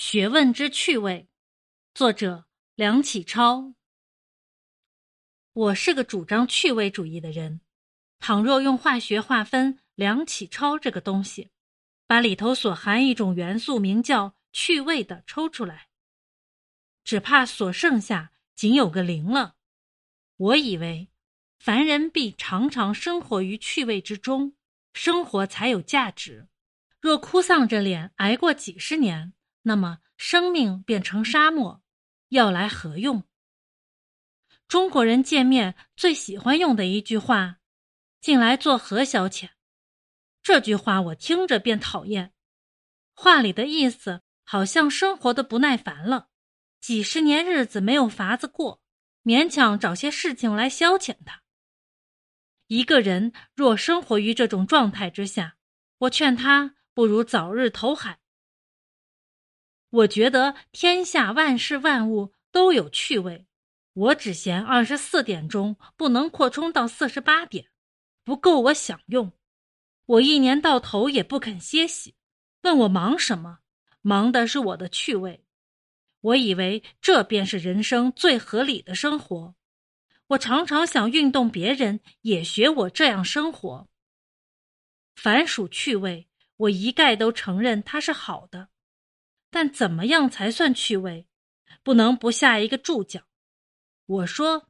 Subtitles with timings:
[0.00, 1.28] 学问之趣味，
[1.92, 3.74] 作者梁启超。
[5.52, 7.60] 我是个主张趣味主义的人。
[8.18, 11.50] 倘若用化学划分梁启超这个东西，
[12.06, 15.88] 把里头所含一种元素名叫趣味的抽出来，
[17.04, 19.56] 只怕所剩下仅有个零了。
[20.38, 21.10] 我以为，
[21.58, 24.54] 凡人必常常生活于趣味之中，
[24.94, 26.48] 生活才有价值。
[27.02, 31.82] 若哭丧着脸挨过几十年，那么生命变成沙漠，
[32.28, 33.24] 要来何用？
[34.68, 37.58] 中国人见面最喜欢用的一句话
[38.20, 39.50] ：“近来做何消遣？”
[40.42, 42.32] 这句话我听着便讨厌。
[43.12, 46.28] 话里的意思好像生活的不耐烦了，
[46.80, 48.80] 几十年日子没有法子过，
[49.24, 51.42] 勉强找些事情来消遣他。
[52.68, 55.56] 一个人若生活于这种状态之下，
[55.98, 56.76] 我劝他。
[56.92, 58.19] 不如早日投海。
[59.90, 63.46] 我觉得天下万事万物都有趣味，
[63.92, 67.66] 我只嫌二十四点钟不能扩充到四十八点，
[68.24, 69.32] 不够我享用。
[70.06, 72.14] 我一年到头也不肯歇息。
[72.62, 73.60] 问我忙什么？
[74.02, 75.44] 忙的是我的趣味。
[76.20, 79.54] 我以为这便是人生最合理的生活。
[80.28, 83.88] 我常常想运动别人也学我这样生活。
[85.16, 86.28] 凡属趣味。
[86.56, 88.68] 我一概都承认它是好的，
[89.50, 91.26] 但怎么样才算趣味？
[91.82, 93.26] 不能不下一个注脚。
[94.06, 94.68] 我说，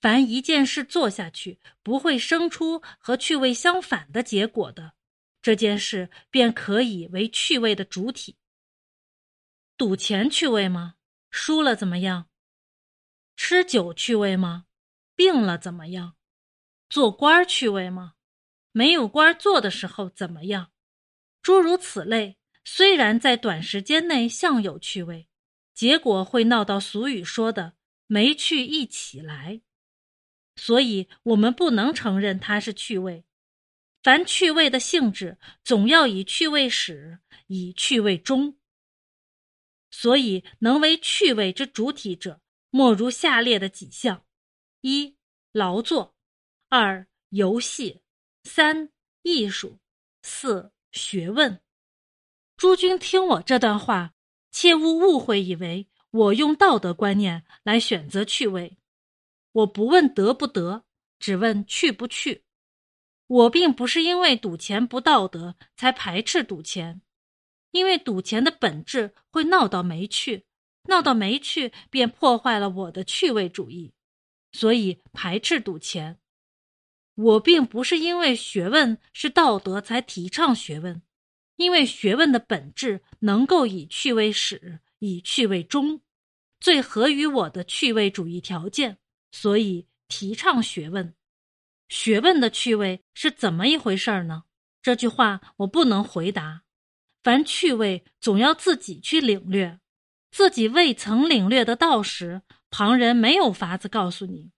[0.00, 4.92] 凡一件事做下去不会生出和趣味相反的结果的，
[5.42, 8.36] 这件事便可以为趣味的主体。
[9.76, 10.94] 赌钱趣味吗？
[11.30, 12.28] 输了怎么样？
[13.36, 14.66] 吃酒趣味吗？
[15.14, 16.16] 病了怎么样？
[16.88, 18.14] 做官趣味吗？
[18.72, 20.70] 没有官做的时候怎么样？
[21.42, 25.28] 诸如此类，虽然在短时间内像有趣味，
[25.72, 27.76] 结果会闹到俗语说的
[28.08, 29.62] “没趣一起来”，
[30.56, 33.24] 所以我们不能承认它是趣味。
[34.02, 38.58] 凡趣味的性质，总要以趣味始，以趣味终。
[39.92, 42.40] 所以，能为趣味之主体者，
[42.70, 44.26] 莫如下列的几项：
[44.80, 45.16] 一、
[45.52, 46.16] 劳作；
[46.68, 48.02] 二、游戏；
[48.42, 48.90] 三、
[49.22, 49.78] 艺术；
[50.20, 50.72] 四。
[50.92, 51.60] 学问，
[52.56, 54.14] 诸君听我这段话，
[54.50, 58.78] 切勿误会，以为我用道德观念来选择趣味。
[59.52, 60.84] 我不问得不得，
[61.18, 62.44] 只问去不去。
[63.26, 67.02] 我并不是因为赌钱不道德才排斥赌钱，
[67.72, 70.46] 因为赌钱的本质会闹到没趣，
[70.84, 73.92] 闹到没趣便破坏了我的趣味主义，
[74.52, 76.18] 所以排斥赌钱。
[77.16, 81.02] 我并不是因为学问是道德才提倡学问，
[81.56, 86.00] 因为学问的本质能够以趣味始，以趣味终，
[86.60, 88.98] 最合于我的趣味主义条件，
[89.32, 91.14] 所以提倡学问。
[91.88, 94.44] 学问的趣味是怎么一回事儿呢？
[94.82, 96.62] 这句话我不能回答。
[97.22, 99.80] 凡趣味总要自己去领略，
[100.30, 104.52] 自己未曾领略得到时，旁人没有法子告诉你。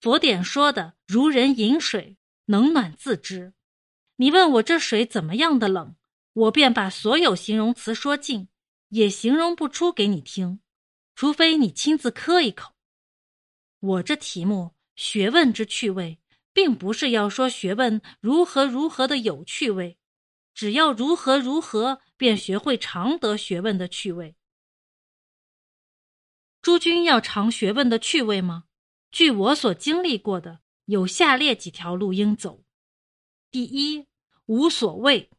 [0.00, 2.16] 佛典说的“如人饮水，
[2.46, 3.52] 冷暖自知”。
[4.20, 5.94] 你问我这水怎么样的冷，
[6.32, 8.48] 我便把所有形容词说尽，
[8.88, 10.58] 也形容不出给你听，
[11.14, 12.74] 除非你亲自喝一口。
[13.78, 16.18] 我这题目“学问之趣味”，
[16.52, 19.98] 并不是要说学问如何如何的有趣味，
[20.52, 24.34] 只要如何如何，便学会常得学问的趣味。
[26.60, 28.64] 诸君要尝学问的趣味吗？
[29.12, 32.64] 据我所经历过的，有下列几条路应走：
[33.52, 34.07] 第一，
[34.48, 35.30] 无所谓。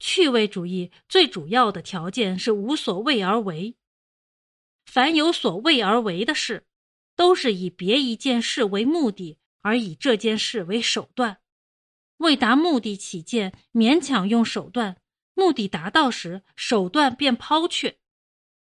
[0.00, 3.76] 趣味主义最主要的条件是无所谓而为。
[4.84, 6.66] 凡有所谓而为的事，
[7.16, 11.38] 都是以别一件事为目的，而以这件事为手段。
[12.18, 14.96] 为达目的起见，勉强用手段；
[15.34, 17.98] 目的达到时，手段便抛却。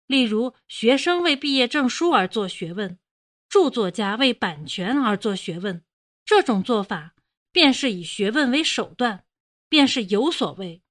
[0.08, 2.98] 例如，学生为毕业证书而做学问。
[3.48, 5.84] 著作家为版权而做学问，
[6.26, 7.16] 这种做法
[7.52, 9.26] 便是以学问为手段，
[9.70, 10.82] 便是有所谓。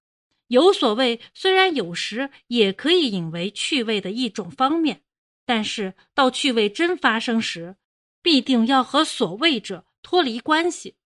[0.46, 5.02] 有所谓虽然有时也可以引为趣味的一种方面，
[5.44, 7.76] 但是到趣味真发生时，
[8.22, 10.96] 必定要和所谓者脱离关系。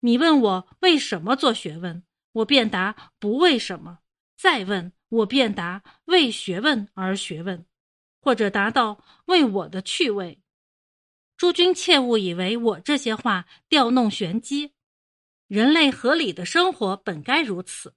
[0.00, 2.02] 你问我为什么做学问，
[2.32, 3.98] 我便答不为什么；
[4.36, 7.64] 再问我便答为学问而学问，
[8.20, 10.40] 或者答到为我的趣味。
[11.36, 14.72] 诸君切勿以为我这些话调弄玄机，
[15.50, 17.96] 人类合理的生活本该如此。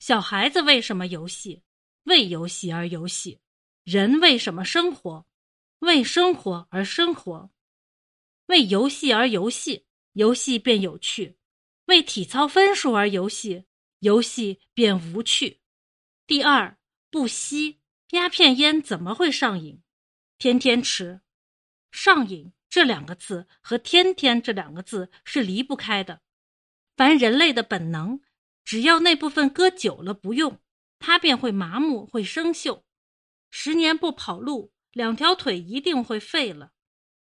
[0.00, 1.62] 小孩子为什么游戏？
[2.02, 3.38] 为游戏而游戏。
[3.84, 5.24] 人为什么生活？
[5.78, 7.48] 为生活而生活。
[8.46, 11.36] 为游戏而游戏，游戏便有趣；
[11.84, 13.66] 为体操分数而游戏，
[14.00, 15.60] 游戏便无趣。
[16.26, 16.76] 第二，
[17.08, 17.78] 不吸
[18.10, 19.80] 鸦片烟怎么会上瘾？
[20.38, 21.20] 天天吃，
[21.92, 26.20] 上瘾这两个字和天天这两个字是离不开的。
[26.96, 28.20] 凡人类的本能，
[28.64, 30.60] 只要那部分搁久了不用，
[30.98, 32.82] 它便会麻木，会生锈。
[33.50, 36.72] 十年不跑路，两条腿一定会废了。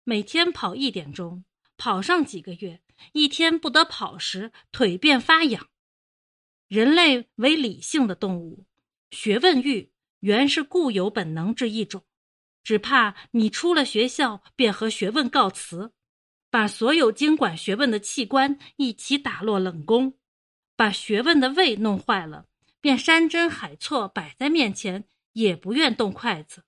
[0.04, 1.44] 每天跑一点钟，
[1.76, 2.82] 跑上几个月，
[3.12, 5.69] 一天不得跑时，腿便发痒。
[6.69, 8.66] 人类为理性的动物，
[9.10, 12.04] 学问欲原是固有本能之一种，
[12.62, 15.92] 只怕你出了学校便和学问告辞，
[16.52, 20.19] 把所有经管学问的器官一起打落冷宫，
[20.76, 22.46] 把学问的胃弄坏了，
[22.81, 25.08] 便山珍海错摆在面前。
[25.34, 26.64] 也不愿动筷子，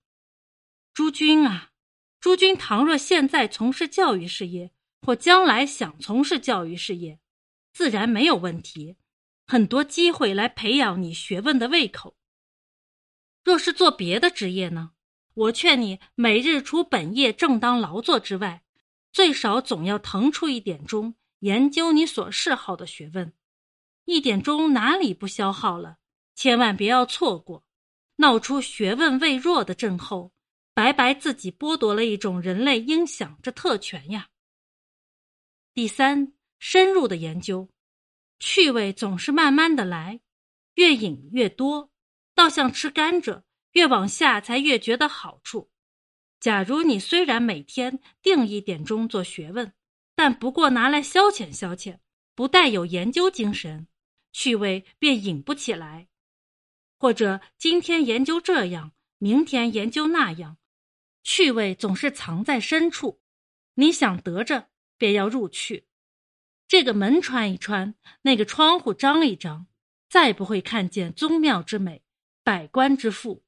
[0.94, 1.72] 诸君啊，
[2.18, 4.72] 诸君倘若现在从事教育事业，
[5.02, 7.20] 或将来想从事教育事业，
[7.74, 8.96] 自然没有问题，
[9.46, 12.16] 很多机会来培养你学问的胃口。
[13.44, 14.92] 若是做别的职业呢？
[15.34, 18.63] 我劝你每日除本业正当劳作之外，
[19.14, 23.32] 最少总要腾出一点钟研究你所嗜好的学问。
[24.06, 25.98] 一点钟哪里不消耗了？
[26.34, 27.64] 千万别要错过。
[28.16, 30.32] 闹出学问未弱的症候，
[30.74, 34.28] 白白自己剥夺了一种人类应享之特权呀。
[35.72, 37.70] 第三，深入的研究，
[38.40, 40.20] 趣味总是慢慢的来，
[40.74, 41.92] 越饮越多，
[42.34, 45.70] 倒像吃甘蔗，越往下才越觉得好处。
[46.44, 49.72] 假如你虽然每天定一点钟做学问，
[50.14, 52.00] 但不过拿来消遣消遣，
[52.34, 53.88] 不带有研究精神，
[54.30, 56.08] 趣味便引不起来。
[56.98, 60.58] 或者今天研究这样，明天研究那样，
[61.22, 63.22] 趣味总是藏在深处。
[63.76, 64.68] 你想得着，
[64.98, 65.86] 便要入去。
[66.68, 69.66] 这个门穿一穿，那个窗户张一张，
[70.10, 72.02] 再不会看见宗庙之美，
[72.42, 73.46] 百官之富。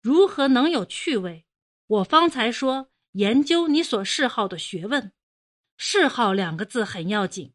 [0.00, 1.44] 如何能有趣味？
[1.88, 5.12] 我方才说，研究你所嗜好的学问。
[5.76, 7.52] 嗜好两个字很要紧。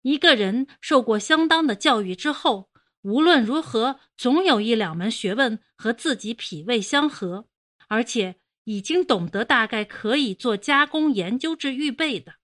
[0.00, 2.70] 一个人受过相当的教育之后。
[3.04, 7.48] 无论如何，总有一两门学问和自己脾胃相合，
[7.88, 12.34] 而且已经懂得大概可以做加工研究之预备的，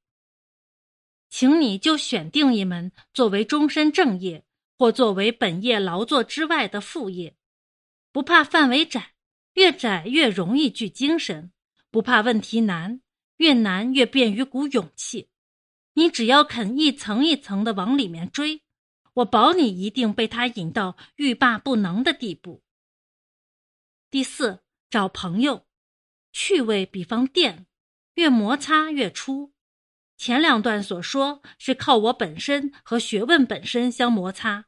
[1.31, 4.44] 请你就选定一门作为终身正业，
[4.76, 7.37] 或作为本业劳作之外的副业，
[8.11, 9.12] 不怕范围窄，
[9.55, 11.50] 越窄越容易聚精神；
[11.91, 13.00] 不怕问题难，
[13.39, 15.29] 越难越便于鼓勇气。
[15.95, 18.62] 你只要肯一层一层的往里面追。
[19.15, 22.62] 我保你一定被他引到欲罢不能的地步。
[24.11, 25.67] 第四，找朋友，
[26.33, 27.67] 趣味比方电，
[28.15, 29.53] 越摩擦越粗。
[30.17, 34.67] 前两段所说是靠我本身和学问本身相摩擦，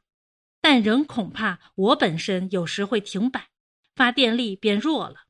[0.59, 3.49] 但仍恐怕我本身有时会停摆，
[3.95, 5.21] 发电力变弱了，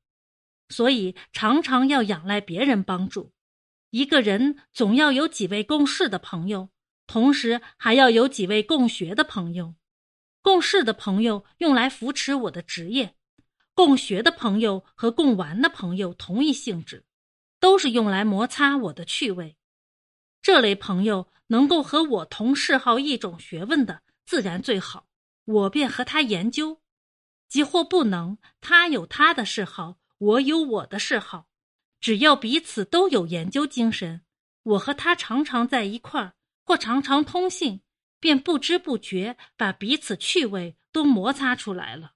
[0.69, 3.33] 所以常常要仰赖别人帮助。
[3.89, 6.69] 一个人总要有几位共事的朋友。
[7.07, 9.75] 同时还要有几位共学的朋友，
[10.41, 13.15] 共事的朋友用来扶持我的职业，
[13.73, 17.03] 共学的朋友和共玩的朋友同一性质，
[17.59, 19.57] 都是用来摩擦我的趣味。
[20.41, 25.07] 这类朋友能够和我同嗜好一种学问的，自然最好，
[25.43, 26.80] 我便和他研究；
[27.51, 31.49] 即或不能，他有他的嗜好，我有我的嗜好，
[31.99, 34.21] 只要彼此都有研究精神，
[34.63, 36.33] 我和他常常在一块儿。
[36.63, 37.81] 或常常通信，
[38.19, 42.13] 便不知不觉把彼此趣味都摩擦出来了。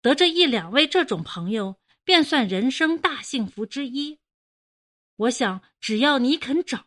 [0.00, 4.20] 得这一两位这种朋友，便算人生大幸福之一。
[5.16, 6.86] 我想，只要你肯找，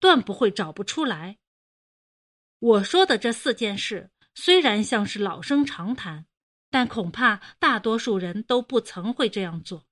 [0.00, 1.38] 断不会找不出来。
[2.58, 6.26] 我说的这四件事，虽然像是老生常谈，
[6.70, 9.86] 但恐怕大多数人都不曾会这样做。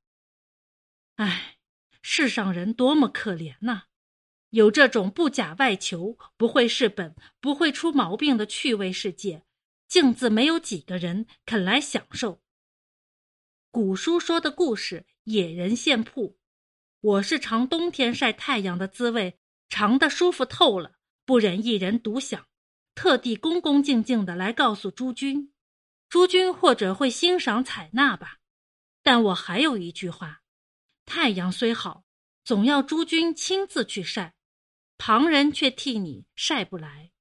[1.16, 1.56] 唉，
[2.02, 3.85] 世上人多么可怜呐！
[4.50, 9.45] 有这种不假外求、不会是本、不会出毛病的趣味世界，
[9.88, 12.40] 竟自没有几个人肯来享受。
[13.71, 16.38] 古书说的故事，野人献铺，
[17.00, 20.92] 我是尝冬天晒太阳的滋味，尝得舒服透了，
[21.25, 22.47] 不忍一人独享，
[22.95, 25.52] 特地恭恭敬敬的来告诉诸君，
[26.08, 28.38] 诸君或者会欣赏采纳吧。
[29.02, 30.42] 但我还有一句话：
[31.04, 32.04] 太阳虽好，
[32.44, 34.34] 总要诸君亲自去晒。
[34.98, 37.12] 旁人却替你晒不来。